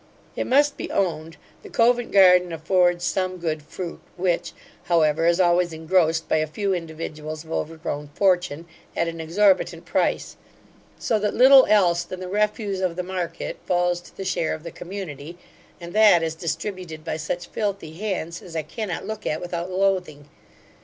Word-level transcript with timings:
It 0.35 0.47
must 0.47 0.77
be 0.77 0.89
owned, 0.89 1.37
the 1.61 1.69
Covent 1.69 2.11
garden 2.11 2.51
affords 2.51 3.05
some 3.05 3.37
good 3.37 3.61
fruit; 3.61 4.01
which, 4.17 4.51
however, 4.85 5.27
is 5.27 5.39
always 5.39 5.73
engrossed 5.73 6.27
by 6.27 6.37
a 6.37 6.47
few 6.47 6.73
individuals 6.73 7.43
of 7.43 7.51
overgrown 7.51 8.09
fortune, 8.15 8.65
at 8.95 9.07
an 9.07 9.21
exorbitant 9.21 9.85
price; 9.85 10.37
so 10.97 11.19
that 11.19 11.35
little 11.35 11.67
else 11.67 12.01
than 12.03 12.19
the 12.19 12.27
refuse 12.27 12.81
of 12.81 12.95
the 12.95 13.03
market 13.03 13.59
falls 13.67 14.01
to 14.01 14.17
the 14.17 14.25
share 14.25 14.55
of 14.55 14.63
the 14.63 14.71
community; 14.71 15.37
and 15.79 15.93
that 15.93 16.23
is 16.23 16.33
distributed 16.33 17.03
by 17.05 17.15
such 17.17 17.45
filthy 17.45 17.93
hands, 17.93 18.41
as 18.41 18.55
I 18.55 18.63
cannot 18.63 19.05
look 19.05 19.27
at 19.27 19.39
without 19.39 19.69
loathing. 19.69 20.27